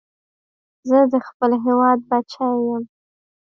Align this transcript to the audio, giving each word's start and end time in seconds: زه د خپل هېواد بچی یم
زه 0.89 0.97
د 1.11 1.13
خپل 1.27 1.51
هېواد 1.65 1.99
بچی 2.09 2.47
یم 2.67 2.83